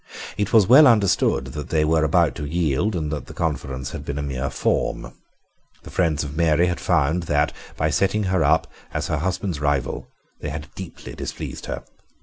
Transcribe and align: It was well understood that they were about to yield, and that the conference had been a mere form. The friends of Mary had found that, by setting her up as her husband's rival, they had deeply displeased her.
It 0.35 0.51
was 0.51 0.65
well 0.65 0.87
understood 0.87 1.45
that 1.53 1.69
they 1.69 1.85
were 1.85 2.03
about 2.03 2.33
to 2.33 2.45
yield, 2.49 2.95
and 2.95 3.11
that 3.11 3.27
the 3.27 3.35
conference 3.35 3.91
had 3.91 4.03
been 4.03 4.17
a 4.17 4.23
mere 4.23 4.49
form. 4.49 5.13
The 5.83 5.91
friends 5.91 6.23
of 6.23 6.35
Mary 6.35 6.65
had 6.65 6.79
found 6.79 7.21
that, 7.29 7.53
by 7.77 7.91
setting 7.91 8.23
her 8.23 8.43
up 8.43 8.65
as 8.95 9.09
her 9.09 9.17
husband's 9.17 9.59
rival, 9.59 10.07
they 10.39 10.49
had 10.49 10.73
deeply 10.73 11.13
displeased 11.13 11.67
her. 11.67 11.83